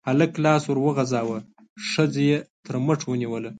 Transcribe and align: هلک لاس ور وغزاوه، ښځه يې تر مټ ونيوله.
هلک 0.07 0.31
لاس 0.43 0.63
ور 0.67 0.79
وغزاوه، 0.85 1.37
ښځه 1.91 2.21
يې 2.29 2.37
تر 2.65 2.75
مټ 2.85 2.99
ونيوله. 3.05 3.49